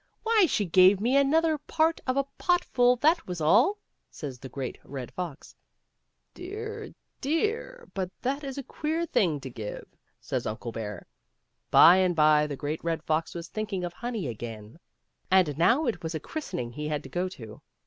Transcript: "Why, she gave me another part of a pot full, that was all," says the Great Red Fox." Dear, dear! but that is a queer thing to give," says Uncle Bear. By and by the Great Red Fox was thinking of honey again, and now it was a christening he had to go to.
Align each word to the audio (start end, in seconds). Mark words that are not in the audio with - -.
"Why, 0.23 0.47
she 0.47 0.65
gave 0.65 0.99
me 0.99 1.15
another 1.15 1.59
part 1.59 2.01
of 2.07 2.17
a 2.17 2.23
pot 2.39 2.63
full, 2.65 2.95
that 2.95 3.27
was 3.27 3.39
all," 3.39 3.77
says 4.09 4.39
the 4.39 4.49
Great 4.49 4.79
Red 4.83 5.11
Fox." 5.11 5.53
Dear, 6.33 6.89
dear! 7.21 7.87
but 7.93 8.09
that 8.23 8.43
is 8.43 8.57
a 8.57 8.63
queer 8.63 9.05
thing 9.05 9.39
to 9.41 9.49
give," 9.51 9.85
says 10.19 10.47
Uncle 10.47 10.71
Bear. 10.71 11.05
By 11.69 11.97
and 11.97 12.15
by 12.15 12.47
the 12.47 12.55
Great 12.57 12.83
Red 12.83 13.03
Fox 13.03 13.35
was 13.35 13.47
thinking 13.47 13.83
of 13.83 13.93
honey 13.93 14.25
again, 14.25 14.79
and 15.29 15.55
now 15.55 15.85
it 15.85 16.01
was 16.01 16.15
a 16.15 16.19
christening 16.19 16.71
he 16.71 16.87
had 16.87 17.03
to 17.03 17.09
go 17.09 17.29
to. 17.29 17.61